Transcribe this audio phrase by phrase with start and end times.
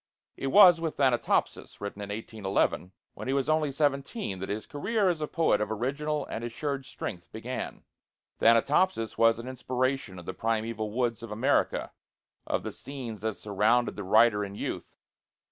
[0.35, 5.09] It was with 'Thanatopsis,' written in 1811, when he was only seventeen, that his career
[5.09, 7.83] as a poet of original and assured strength began.
[8.39, 11.91] 'Thanatopsis' was an inspiration of the primeval woods of America,
[12.47, 14.97] of the scenes that surrounded the writer in youth.